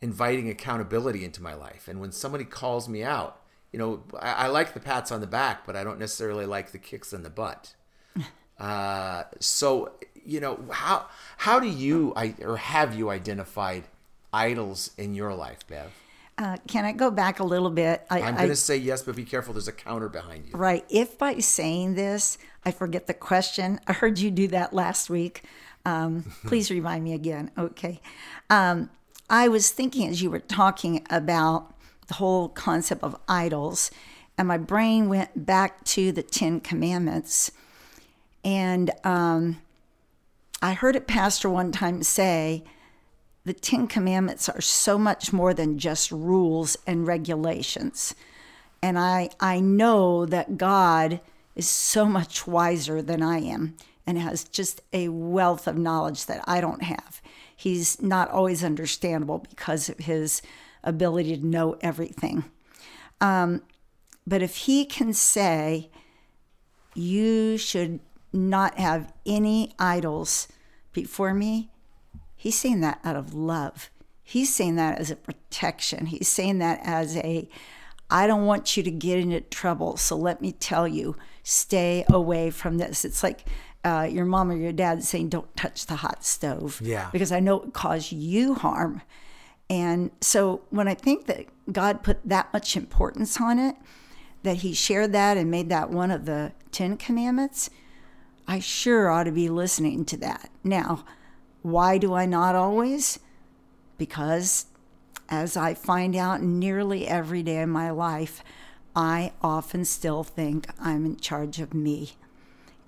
[0.00, 1.86] inviting accountability into my life.
[1.88, 3.40] And when somebody calls me out,
[3.72, 6.72] you know, I, I like the pats on the back, but I don't necessarily like
[6.72, 7.74] the kicks in the butt.
[8.58, 9.92] uh, so,
[10.24, 11.06] you know, how
[11.38, 13.84] how do you I, or have you identified
[14.32, 15.90] idols in your life, Bev?
[16.40, 18.06] Uh, can I go back a little bit?
[18.08, 19.52] I, I'm going to say yes, but be careful.
[19.52, 20.56] There's a counter behind you.
[20.56, 20.86] Right.
[20.88, 25.44] If by saying this, I forget the question, I heard you do that last week.
[25.84, 27.50] Um, please remind me again.
[27.58, 28.00] Okay.
[28.48, 28.88] Um,
[29.28, 31.74] I was thinking as you were talking about
[32.06, 33.90] the whole concept of idols,
[34.38, 37.52] and my brain went back to the Ten Commandments.
[38.42, 39.60] And um,
[40.62, 42.64] I heard a pastor one time say,
[43.44, 48.14] the Ten Commandments are so much more than just rules and regulations.
[48.82, 51.20] And I, I know that God
[51.56, 56.44] is so much wiser than I am and has just a wealth of knowledge that
[56.46, 57.22] I don't have.
[57.56, 60.42] He's not always understandable because of his
[60.84, 62.44] ability to know everything.
[63.20, 63.62] Um,
[64.26, 65.90] but if he can say,
[66.94, 68.00] you should
[68.32, 70.48] not have any idols
[70.92, 71.70] before me,
[72.40, 73.90] He's saying that out of love.
[74.22, 76.06] He's saying that as a protection.
[76.06, 77.50] He's saying that as a,
[78.08, 79.98] I don't want you to get into trouble.
[79.98, 83.04] So let me tell you, stay away from this.
[83.04, 83.44] It's like
[83.84, 86.80] uh, your mom or your dad saying, don't touch the hot stove.
[86.82, 87.10] Yeah.
[87.12, 89.02] Because I know it caused you harm.
[89.68, 93.76] And so when I think that God put that much importance on it,
[94.44, 97.68] that he shared that and made that one of the Ten Commandments,
[98.50, 100.50] I sure ought to be listening to that.
[100.64, 101.04] Now,
[101.62, 103.20] why do I not always?
[103.96, 104.66] Because
[105.28, 108.42] as I find out nearly every day of my life,
[108.96, 112.14] I often still think I'm in charge of me.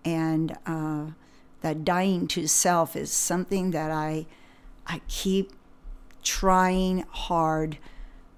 [0.05, 1.13] And uh,
[1.61, 4.27] that dying to self is something that I,
[4.89, 5.53] I keep
[6.25, 7.79] trying hard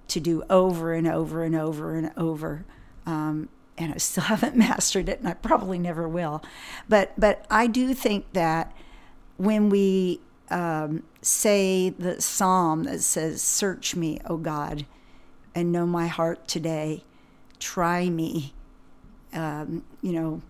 [0.09, 2.65] to do over and over and over and over.
[3.07, 6.43] Um, and I still haven't mastered it, and I probably never will.
[6.89, 8.71] But but I do think that
[9.37, 14.85] when we um, say the psalm that says, Search me, O God,
[15.53, 17.03] and know my heart today.
[17.59, 18.53] Try me.
[19.33, 20.41] Um, you know,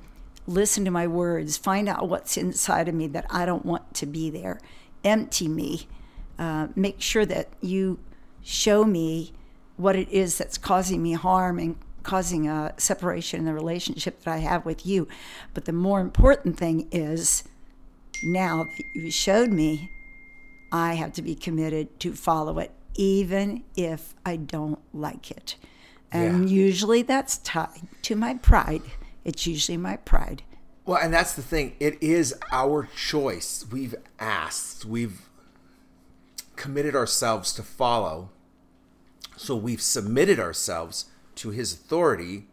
[0.48, 1.58] listen to my words.
[1.58, 4.60] Find out what's inside of me that I don't want to be there.
[5.04, 5.88] Empty me.
[6.38, 8.00] Uh, make sure that you
[8.44, 9.34] show me
[9.78, 14.34] what it is that's causing me harm and causing a separation in the relationship that
[14.34, 15.08] I have with you.
[15.54, 17.44] But the more important thing is
[18.24, 19.89] now that you showed me,
[20.72, 25.56] I have to be committed to follow it, even if I don't like it.
[26.12, 26.56] And Yeah.
[26.56, 28.84] usually that's tied to my pride.
[29.24, 30.44] It's usually my pride.
[30.86, 31.76] Well, and that's the thing.
[31.80, 33.65] It is our choice.
[33.72, 35.28] We've asked, we've
[36.56, 38.30] committed ourselves to follow.
[39.36, 42.48] So we've submitted ourselves to his authority.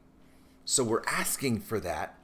[0.64, 2.14] So we're asking for that.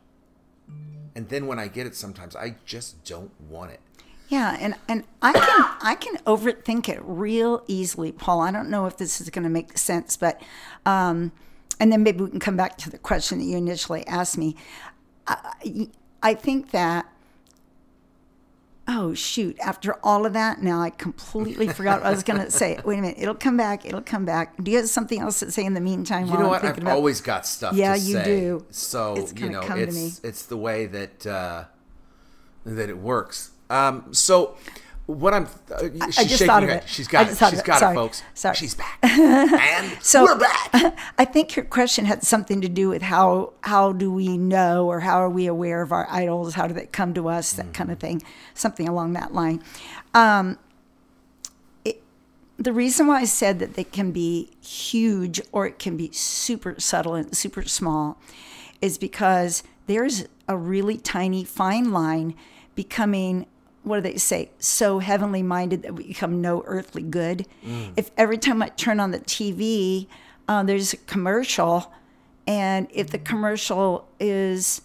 [1.14, 3.81] And then when I get it sometimes I just don't want it.
[4.29, 8.42] Yeah, and, and I can I can overthink it real easily, Paul.
[8.42, 10.40] I don't know if this is going to make sense, but
[10.85, 11.33] um,
[11.81, 14.55] and then maybe we can come back to the question that you initially asked me.
[15.27, 15.88] I,
[16.23, 17.07] I think that
[18.88, 22.51] oh shoot, after all of that, now I completely forgot what I was going to
[22.51, 22.79] say.
[22.85, 23.85] Wait a minute, it'll come back.
[23.85, 24.55] It'll come back.
[24.62, 26.27] Do you have something else to say in the meantime?
[26.27, 26.64] You know what?
[26.64, 28.24] I've about- always got stuff Yeah, to you say.
[28.24, 28.66] do.
[28.70, 31.64] So It's you know, it's it's the way that uh,
[32.64, 33.51] that it works.
[33.70, 34.57] Um, so
[35.09, 35.44] what I'm
[35.75, 36.81] uh, she's just shaking thought of her it.
[36.83, 36.88] head.
[36.90, 37.38] She's I got it.
[37.38, 37.94] just She's got it, Sorry.
[37.94, 38.23] folks.
[38.35, 38.57] Sorry.
[38.57, 38.99] She's back.
[39.03, 40.71] and So we're back.
[41.18, 45.01] I think your question had something to do with how how do we know or
[45.01, 46.55] how are we aware of our idols?
[46.55, 47.55] How do they come to us?
[47.55, 48.21] That kind of thing,
[48.53, 49.62] something along that line.
[50.12, 50.59] Um,
[51.87, 52.03] it,
[52.59, 56.75] the reason why I said that they can be huge or it can be super
[56.79, 58.21] subtle and super small
[58.83, 62.35] is because there's a really tiny fine line
[62.75, 63.47] becoming
[63.88, 67.46] what do they say so heavenly minded that we become no earthly good
[67.96, 70.07] if every time i turn on the tv
[70.48, 71.92] uh, there's a commercial
[72.46, 74.81] and if the commercial is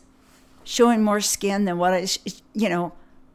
[0.66, 2.94] showing more skin than what I, sh- you know,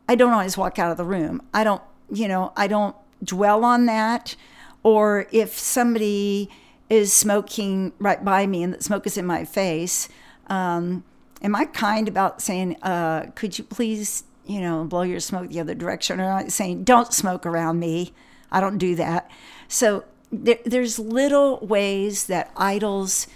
[0.09, 1.43] I don't always walk out of the room.
[1.55, 4.37] I don't, you know, I don't dwell on that.
[4.83, 6.51] Or if somebody
[6.89, 10.09] is smoking right by me and the smoke is in my face,
[10.49, 11.05] um,
[11.43, 15.61] am I kind about saying, uh, could you please, you know, blow your smoke the
[15.61, 16.21] other direction?
[16.21, 18.13] Or am I saying, don't smoke around me?
[18.51, 19.31] I don't do that.
[19.69, 23.29] So there, there's little ways that idols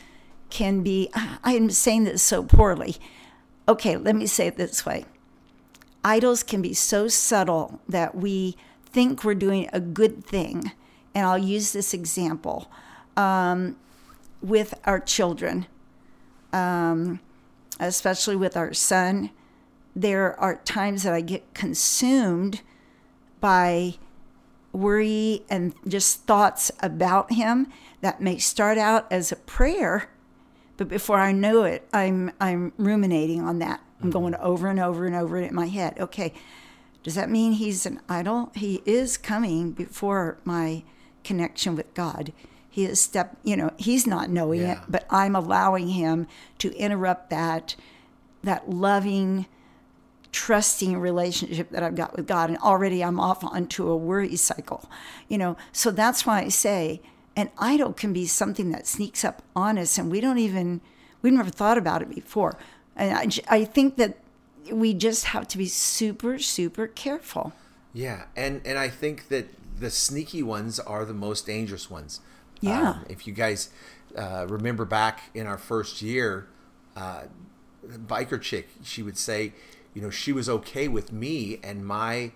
[0.50, 2.96] can be, I am saying this so poorly
[3.68, 5.04] okay, let me say it this way
[6.04, 10.72] idols can be so subtle that we think we're doing a good thing.
[11.14, 12.70] And I'll use this example
[13.16, 13.76] um,
[14.42, 15.66] with our children,
[16.52, 17.20] um,
[17.78, 19.30] especially with our son.
[19.94, 22.62] There are times that I get consumed
[23.40, 23.96] by
[24.72, 27.68] worry and just thoughts about him
[28.00, 30.08] that may start out as a prayer
[30.82, 33.80] but before I know it, I'm I'm ruminating on that.
[34.00, 34.10] I'm mm-hmm.
[34.10, 35.96] going over and over and over in my head.
[35.98, 36.32] Okay,
[37.04, 38.50] does that mean he's an idol?
[38.54, 40.82] He is coming before my
[41.22, 42.32] connection with God.
[42.68, 44.72] He is step, you know, he's not knowing yeah.
[44.72, 46.26] it, but I'm allowing him
[46.58, 47.76] to interrupt that
[48.42, 49.46] that loving
[50.32, 54.88] trusting relationship that I've got with God and already I'm off onto a worry cycle.
[55.28, 57.02] You know, so that's why I say
[57.36, 60.80] an idol can be something that sneaks up on us and we don't even
[61.20, 62.56] we've never thought about it before.
[62.96, 63.16] And
[63.48, 64.18] i, I think that
[64.70, 67.52] we just have to be super super careful.
[67.92, 69.46] Yeah and and i think that
[69.78, 72.20] the sneaky ones are the most dangerous ones.
[72.60, 72.90] Yeah.
[72.90, 73.70] Um, if you guys
[74.16, 76.46] uh, remember back in our first year
[76.96, 77.22] uh,
[77.84, 79.52] biker chick she would say
[79.94, 82.32] you know she was okay with me and my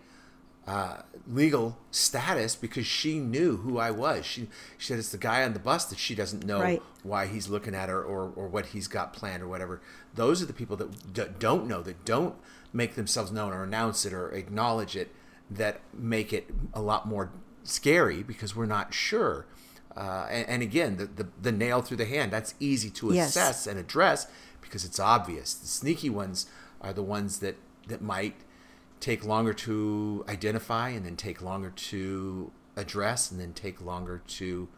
[0.66, 4.26] uh, legal status because she knew who I was.
[4.26, 6.82] She she said it's the guy on the bus that she doesn't know right.
[7.04, 9.80] why he's looking at her or, or what he's got planned or whatever.
[10.14, 12.34] Those are the people that d- don't know, that don't
[12.72, 15.14] make themselves known or announce it or acknowledge it,
[15.48, 17.30] that make it a lot more
[17.62, 19.46] scary because we're not sure.
[19.96, 23.30] Uh, and, and, again, the, the, the nail through the hand, that's easy to yes.
[23.30, 24.26] assess and address
[24.60, 25.54] because it's obvious.
[25.54, 26.46] The sneaky ones
[26.80, 27.56] are the ones that,
[27.88, 28.34] that might
[29.00, 34.68] take longer to identify and then take longer to address and then take longer to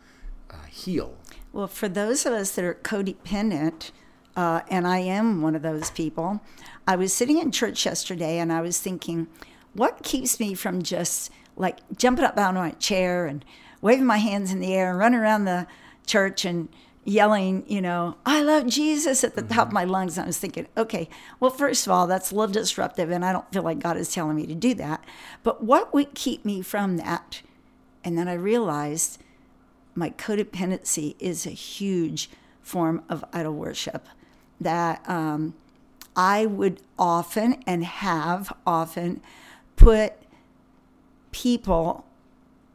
[0.51, 1.17] uh, heal.
[1.53, 3.91] Well, for those of us that are codependent,
[4.37, 6.41] uh, and I am one of those people,
[6.87, 9.27] I was sitting in church yesterday and I was thinking,
[9.75, 13.45] what keeps me from just like jumping up out of my chair and
[13.81, 15.67] waving my hands in the air and running around the
[16.07, 16.69] church and
[17.09, 19.55] yelling, you know, I love Jesus at the mm-hmm.
[19.55, 19.75] top of mm-hmm.
[19.75, 20.19] my lungs.
[20.19, 21.09] And I was thinking, okay,
[21.41, 24.13] well, first of all, that's a little disruptive, and I don't feel like God is
[24.13, 25.05] telling me to do that.
[25.43, 27.43] But what would keep me from that?
[28.05, 29.23] And then I realized
[29.95, 32.31] my codependency is a huge
[32.63, 34.07] form of idol worship
[34.61, 35.55] that um,
[36.15, 39.23] I would often and have often
[39.77, 40.13] put
[41.33, 42.05] people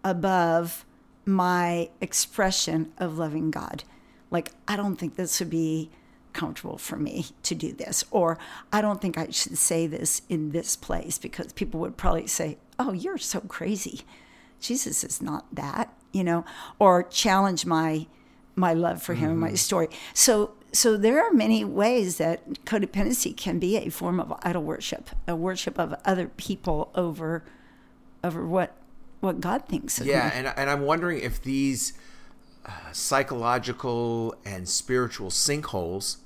[0.04, 0.86] above
[1.26, 3.84] my expression of loving God
[4.34, 5.92] like, I don't think this would be
[6.34, 8.38] comfortable for me to do this, or
[8.74, 12.58] I don't think I should say this in this place because people would probably say,
[12.80, 14.02] Oh, you're so crazy.
[14.60, 16.44] Jesus is not that, you know,
[16.80, 18.08] or challenge my
[18.56, 19.32] my love for him mm-hmm.
[19.32, 19.56] and my mm-hmm.
[19.56, 19.88] story.
[20.14, 25.12] So so there are many ways that codependency can be a form of idol worship,
[25.28, 27.44] a worship of other people over
[28.24, 28.76] over what
[29.20, 30.32] what God thinks of yeah, me.
[30.34, 31.94] and and I'm wondering if these
[32.92, 36.18] psychological and spiritual sinkholes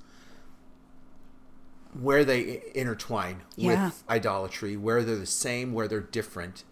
[2.00, 3.86] where they intertwine yeah.
[3.86, 6.64] with idolatry, where they're the same, where they're different.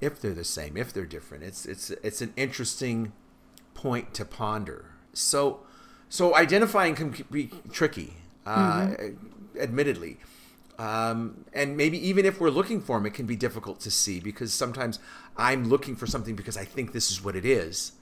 [0.00, 3.12] If they're the same, if they're different, it's it's it's an interesting
[3.74, 4.86] point to ponder.
[5.12, 5.60] So,
[6.08, 9.60] so identifying can be tricky, uh, mm-hmm.
[9.60, 10.18] admittedly,
[10.78, 14.20] um, and maybe even if we're looking for them, it can be difficult to see
[14.20, 14.98] because sometimes
[15.36, 17.92] I'm looking for something because I think this is what it is,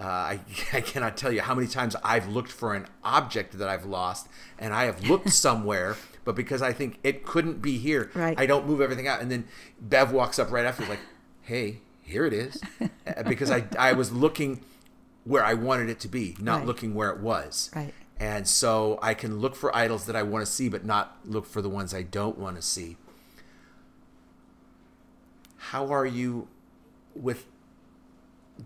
[0.00, 0.40] uh, I,
[0.72, 4.28] I cannot tell you how many times I've looked for an object that I've lost,
[4.58, 8.38] and I have looked somewhere, but because I think it couldn't be here, right.
[8.38, 9.20] I don't move everything out.
[9.20, 9.46] And then
[9.80, 11.00] Bev walks up right after, like,
[11.42, 14.60] "Hey, here it is," uh, because I I was looking
[15.24, 16.66] where I wanted it to be, not right.
[16.66, 17.70] looking where it was.
[17.74, 17.94] Right.
[18.18, 21.46] And so I can look for idols that I want to see, but not look
[21.46, 22.96] for the ones I don't want to see.
[25.56, 26.48] How are you
[27.14, 27.46] with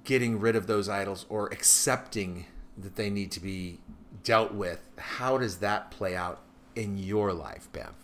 [0.05, 3.81] getting rid of those idols or accepting that they need to be
[4.23, 6.41] dealt with, how does that play out
[6.75, 7.95] in your life, Bev?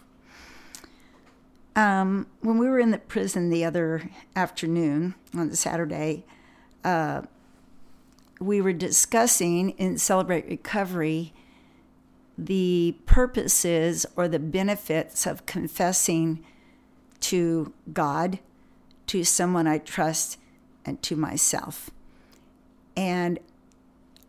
[1.77, 6.25] Um, when we were in the prison the other afternoon on the Saturday,
[6.85, 7.23] uh,
[8.41, 11.33] we were discussing in Celebrate Recovery
[12.37, 16.45] the purposes or the benefits of confessing
[17.21, 18.39] to God,
[19.07, 20.39] to someone I trust,
[20.85, 21.91] and to myself.
[22.97, 23.39] And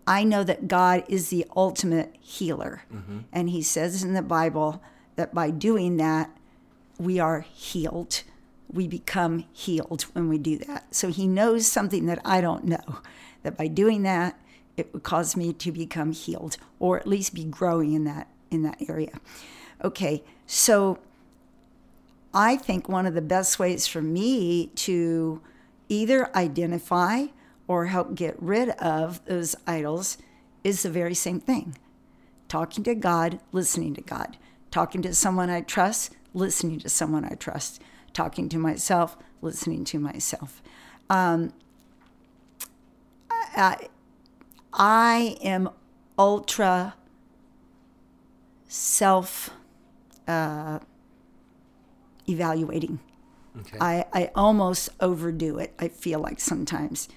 [0.08, 2.84] I know that God is the ultimate healer.
[2.93, 3.20] Mm-hmm.
[3.34, 4.82] And he says in the Bible
[5.16, 6.30] that by doing that,
[6.99, 8.24] we are healed.
[8.72, 10.93] We become healed when we do that.
[10.93, 12.99] So he knows something that I don't know,
[13.43, 14.39] that by doing that,
[14.78, 18.64] it would cause me to become healed or at least be growing in that in
[18.64, 19.20] that area.
[19.84, 20.99] Okay, so
[22.34, 25.41] I think one of the best ways for me to
[25.89, 27.27] either identify
[27.67, 30.17] or help get rid of those idols
[30.63, 31.77] is the very same thing
[32.47, 34.38] talking to God, listening to God,
[34.71, 37.81] talking to someone I trust, listening to someone I trust,
[38.13, 40.61] talking to myself, listening to myself.
[41.09, 41.53] Um,
[43.29, 43.88] I,
[44.73, 45.69] I am
[46.17, 46.95] ultra
[48.67, 49.49] self
[50.27, 50.79] uh,
[52.27, 52.99] evaluating.
[53.60, 53.78] Okay.
[53.80, 57.08] I, I almost overdo it, I feel like sometimes.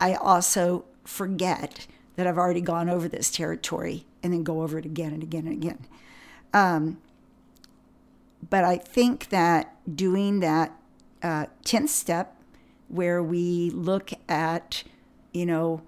[0.00, 4.86] I also forget that I've already gone over this territory and then go over it
[4.86, 5.86] again and again and again.
[6.52, 6.98] Um,
[8.48, 10.72] but I think that doing that
[11.22, 12.36] uh, 10th step
[12.88, 14.84] where we look at,
[15.32, 15.82] you know,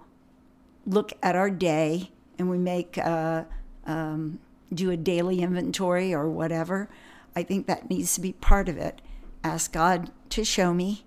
[0.85, 3.43] look at our day and we make, uh,
[3.85, 4.39] um,
[4.73, 6.89] do a daily inventory or whatever,
[7.35, 9.01] I think that needs to be part of it.
[9.43, 11.05] Ask God to show me,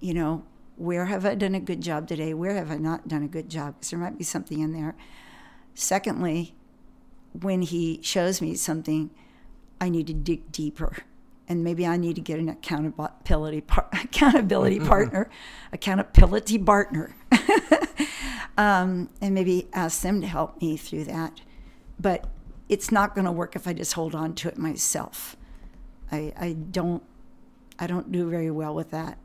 [0.00, 0.44] you know,
[0.76, 2.34] where have I done a good job today?
[2.34, 3.76] Where have I not done a good job?
[3.76, 4.94] Because there might be something in there.
[5.74, 6.54] Secondly,
[7.32, 9.10] when He shows me something,
[9.80, 10.96] I need to dig deeper.
[11.48, 15.30] And maybe I need to get an accountability par- accountability partner,
[15.72, 17.14] accountability partner,
[18.58, 21.40] um, and maybe ask them to help me through that.
[22.00, 22.28] But
[22.68, 25.36] it's not going to work if I just hold on to it myself.
[26.10, 27.02] I, I don't
[27.78, 29.18] I don't do very well with that.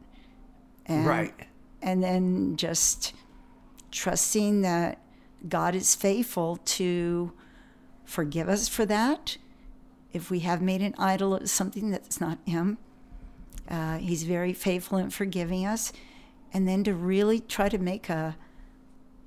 [0.86, 1.34] And, Right.
[1.82, 3.14] And then just
[3.92, 5.00] trusting that
[5.48, 7.32] God is faithful to
[8.06, 9.38] forgive us for that.
[10.14, 12.78] If we have made an idol of something that's not Him,
[13.70, 15.94] uh, He's very faithful in forgiving us.
[16.54, 18.36] And then to really try to make a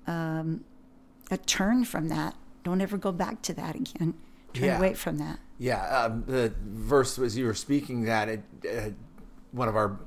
[0.06, 0.64] um,
[1.30, 2.34] a turn from that.
[2.62, 4.14] Don't ever go back to that again.
[4.52, 4.78] Turn Yeah.
[4.78, 5.38] away from that.
[5.58, 8.90] Yeah, um, the verse as you were speaking that it, uh,
[9.54, 9.98] one of our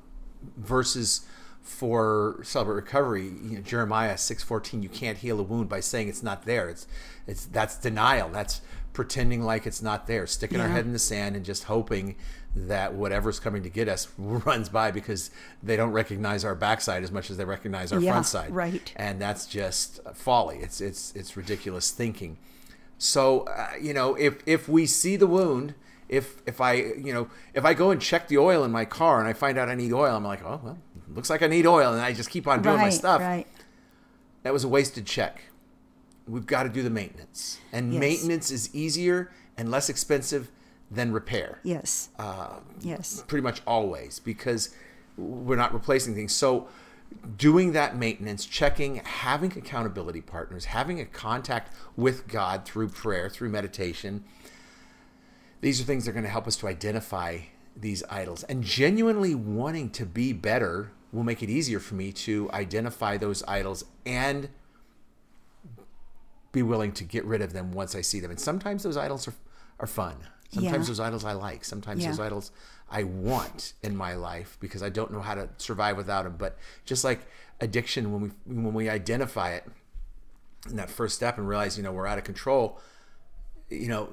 [0.58, 1.26] verses
[1.62, 4.82] for celebrate recovery, you know, Jeremiah six fourteen.
[4.84, 6.70] You can't heal a wound by saying it's not there.
[6.70, 6.88] It's
[7.26, 8.30] it's that's denial.
[8.30, 8.62] That's
[8.94, 10.26] pretending like it's not there.
[10.28, 12.16] Sticking our head in the sand and just hoping
[12.56, 15.30] that whatever's coming to get us runs by because
[15.62, 18.50] they don't recognize our backside as much as they recognize our Yeah, front side.
[18.52, 18.92] right.
[18.96, 20.60] And that's just folly.
[20.60, 22.38] It's it's it's ridiculous thinking.
[22.98, 25.76] So uh, you know, if if we see the wound,
[26.10, 29.20] if if I you know if I go and check the oil in my car
[29.20, 30.78] and I find out I need oil, I'm like, oh well,
[31.14, 33.22] looks like I need oil, and I just keep on doing my stuff.
[33.22, 33.48] right.
[34.44, 35.42] That was a wasted check.
[36.28, 38.00] We've got to do the maintenance, and Yes.
[38.00, 40.50] maintenance is easier and less expensive
[40.92, 41.60] than repair.
[41.64, 42.10] Yes.
[42.18, 43.24] Uh, yes.
[43.28, 44.70] pretty much always because
[45.18, 46.34] we're not replacing things.
[46.34, 46.68] So
[47.38, 53.50] doing that maintenance, checking, having accountability partners, having a contact with God through prayer, through
[53.50, 54.24] meditation,
[55.62, 57.40] these are things that are going to help us to identify
[57.76, 58.44] these idols.
[58.44, 63.44] And genuinely wanting to be better will make it easier for me to identify those
[63.48, 64.50] idols and
[66.52, 68.32] be willing to get rid of them once I see them.
[68.32, 69.34] And sometimes those idols are,
[69.80, 70.16] are fun.
[70.50, 70.88] Sometimes Yeah.
[70.88, 71.66] those idols I like.
[71.66, 72.10] Sometimes Yeah.
[72.12, 72.52] those idols
[72.90, 76.36] I want in my life because I don't know how to survive without them.
[76.38, 77.28] But just like
[77.60, 79.66] addiction, when we when we identify it
[80.70, 82.80] in that first step and realize, you know, we're out of control,
[83.70, 84.10] you know,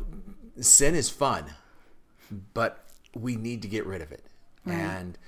[0.61, 1.45] sin is fun,
[2.53, 2.85] but
[3.15, 4.25] we need to get rid of it.
[4.67, 5.19] And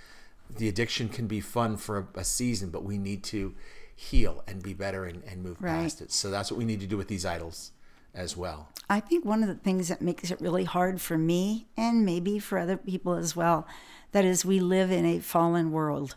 [0.48, 3.54] the addiction can be fun for a, a season, but we need to
[3.94, 5.82] heal and be better and, and move Right.
[5.82, 6.10] past it.
[6.10, 7.72] So that's what we need to do with these idols
[8.14, 8.68] as well.
[8.88, 12.38] I think one of the things that makes it really hard for me and maybe
[12.38, 13.66] for other people as well,
[14.12, 16.14] that is we live in a fallen world.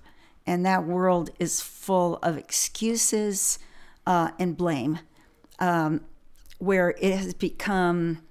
[0.48, 3.60] And that world is full of excuses
[4.08, 5.00] uh, and blame,
[5.60, 6.02] um,
[6.58, 8.22] where it has become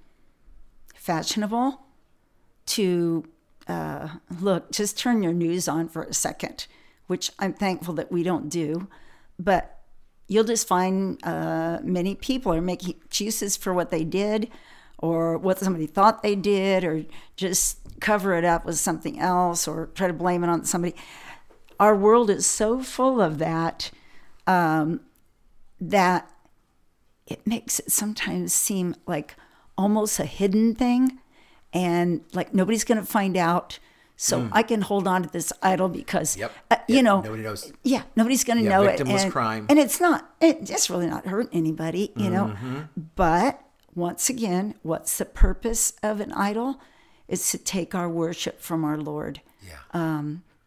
[1.09, 1.81] fashionable
[2.67, 3.25] to
[3.67, 6.67] uh, look, just turn your news on for a second,
[7.07, 8.87] which I'm thankful that we don't do.
[9.39, 9.79] But
[10.27, 14.51] you'll just find uh, many people are making excuses for what they did
[14.99, 17.05] or what somebody thought they did or
[17.35, 20.93] just cover it up with something else or try to blame it on somebody.
[21.79, 23.89] Our world is so full of that
[24.45, 24.99] um,
[25.81, 26.29] that
[27.25, 29.35] it makes it sometimes seem like
[29.79, 31.19] almost a hidden thing
[31.73, 33.79] and like nobody's going to find out.
[34.21, 36.51] So I can hold on to this idol because, Yep.
[36.71, 37.03] uh, you Yep.
[37.05, 37.71] know, Nobody knows.
[37.83, 38.99] yeah, nobody's going to Yeah, know it.
[38.99, 39.65] and, crime.
[39.69, 40.29] and it's not.
[40.41, 42.47] It, it's really not hurting anybody, you know.
[42.47, 42.79] Mm-hmm.
[43.15, 43.61] But
[43.95, 46.81] once again, what's the purpose of an idol?
[47.29, 49.39] It's to take our worship from our Lord.
[49.65, 50.21] Yeah.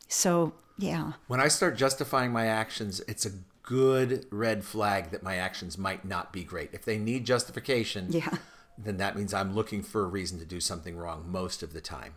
[0.08, 3.32] So yeah, when I start justifying my actions, it's a
[3.62, 6.70] good red flag that my actions might not be great.
[6.72, 8.34] If they need justification, Yeah.
[8.84, 11.80] Then that means I'm looking for a reason to do something wrong most of the
[11.80, 12.14] time.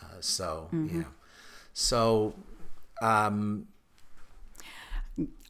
[0.00, 1.00] Uh, so, mm-hmm.
[1.00, 1.06] yeah.
[1.72, 2.34] So,
[3.02, 3.66] um,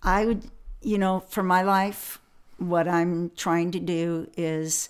[0.02, 0.50] I would,
[0.82, 2.20] you know, for my life,
[2.58, 4.88] what I'm trying to do is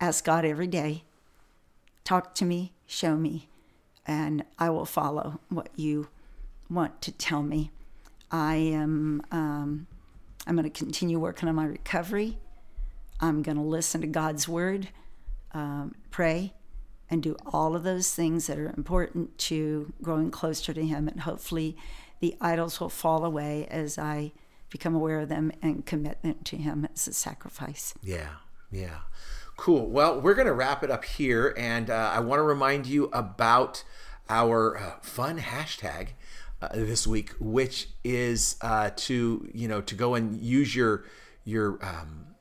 [0.00, 1.04] ask God every day,
[2.04, 3.48] talk to me, show me,
[4.06, 6.08] and I will follow what you
[6.68, 7.70] want to tell me.
[8.30, 9.86] I am um,
[10.46, 12.38] I'm going to continue working on my recovery.
[13.20, 14.88] I'm going to listen to God's word,
[15.52, 16.52] um, pray,
[17.08, 21.08] and do all of those things that are important to growing closer to Him.
[21.08, 21.76] And hopefully,
[22.20, 24.32] the idols will fall away as I
[24.70, 27.94] become aware of them and commit them to Him as a sacrifice.
[28.02, 28.28] Yeah,
[28.70, 28.98] yeah.
[29.56, 29.86] Cool.
[29.88, 31.54] Well, we're going to wrap it up here.
[31.56, 33.84] And uh, I want to remind you about
[34.28, 36.08] our uh, fun hashtag.
[36.62, 41.04] Uh, this week, which is uh, to you know to go and use your
[41.44, 42.33] your um,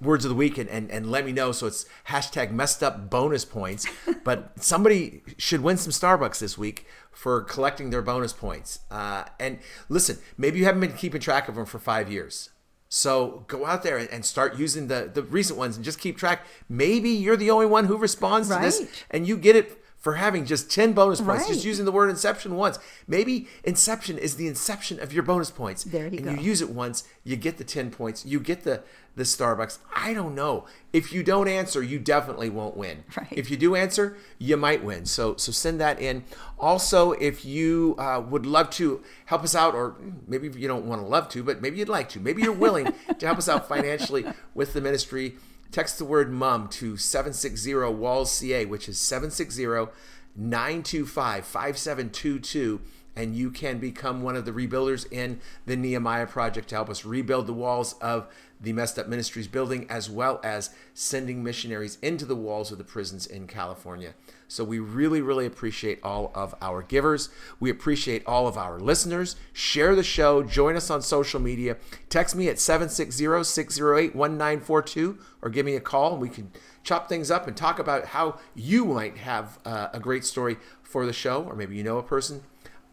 [0.00, 1.52] words of the week and, and, and let me know.
[1.52, 3.86] So it's hashtag messed up bonus points.
[4.24, 8.80] but somebody should win some Starbucks this week for collecting their bonus points.
[8.90, 12.50] Uh, and listen, maybe you haven't been keeping track of them for five years.
[12.88, 16.46] So go out there and start using the, the recent ones and just keep track.
[16.68, 18.56] Maybe you're the only one who responds right.
[18.56, 21.52] to this and you get it for having just 10 bonus points, right.
[21.52, 22.78] just using the word inception once.
[23.06, 25.84] Maybe inception is the inception of your bonus points.
[25.84, 26.30] There you and go.
[26.30, 28.82] you use it once, you get the 10 points, you get the,
[29.16, 29.78] the Starbucks.
[29.92, 30.66] I don't know.
[30.92, 33.04] If you don't answer, you definitely won't win.
[33.18, 33.32] Right.
[33.32, 35.04] If you do answer, you might win.
[35.04, 36.22] So so send that in.
[36.56, 39.96] Also, if you uh, would love to help us out, or
[40.28, 42.94] maybe you don't want to love to, but maybe you'd like to, maybe you're willing
[43.18, 44.24] to help us out financially
[44.54, 45.34] with the ministry
[45.70, 49.92] text the word mum to 760 walls ca which is 760
[50.36, 52.80] 925 5722
[53.18, 57.04] and you can become one of the rebuilders in the Nehemiah project to help us
[57.04, 58.28] rebuild the walls of
[58.60, 62.84] the Messed Up Ministries building, as well as sending missionaries into the walls of the
[62.84, 64.14] prisons in California.
[64.48, 67.28] So we really, really appreciate all of our givers.
[67.60, 69.36] We appreciate all of our listeners.
[69.52, 70.42] Share the show.
[70.42, 71.76] Join us on social media.
[72.08, 76.50] Text me at 760 608 1942 or give me a call and we can
[76.82, 81.04] chop things up and talk about how you might have uh, a great story for
[81.04, 82.42] the show, or maybe you know a person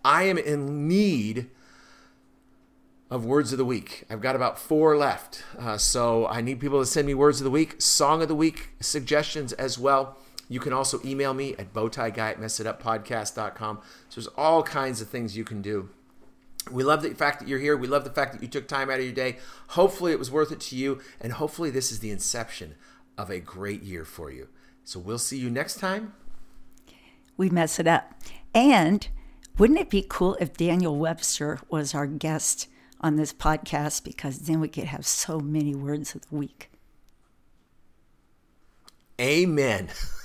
[0.03, 1.49] I am in need
[3.09, 4.03] of words of the week.
[4.09, 5.43] I've got about four left.
[5.57, 8.35] Uh, so I need people to send me words of the week, song of the
[8.35, 10.17] week suggestions as well.
[10.47, 13.79] You can also email me at bowtieguy at messituppodcast.com.
[14.09, 15.89] So there's all kinds of things you can do.
[16.71, 17.77] We love the fact that you're here.
[17.77, 19.37] We love the fact that you took time out of your day.
[19.69, 20.99] Hopefully, it was worth it to you.
[21.21, 22.75] And hopefully, this is the inception
[23.17, 24.47] of a great year for you.
[24.83, 26.13] So we'll see you next time.
[27.37, 28.13] We mess it up.
[28.53, 29.07] And
[29.57, 32.67] wouldn't it be cool if Daniel Webster was our guest
[33.01, 34.03] on this podcast?
[34.03, 36.69] Because then we could have so many words of the week.
[39.19, 39.89] Amen.